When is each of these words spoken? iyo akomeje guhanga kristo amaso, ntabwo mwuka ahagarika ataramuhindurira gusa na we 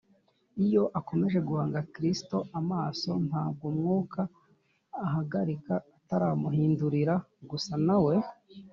iyo 0.65 0.83
akomeje 0.99 1.37
guhanga 1.47 1.79
kristo 1.93 2.37
amaso, 2.59 3.11
ntabwo 3.27 3.65
mwuka 3.77 4.21
ahagarika 5.05 5.73
ataramuhindurira 5.99 7.15
gusa 7.49 7.73
na 7.87 7.97
we 8.05 8.15